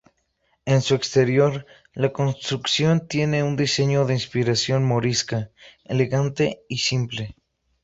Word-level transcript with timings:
En 0.65 0.81
su 0.81 0.95
exterior, 0.95 1.63
la 1.93 2.11
construcción 2.11 3.07
tiene 3.07 3.43
un 3.43 3.55
diseño 3.55 4.03
de 4.07 4.15
inspiración 4.15 4.83
morisca, 4.83 5.51
elegante 5.85 6.63
y 6.67 6.79
simple. 6.79 7.35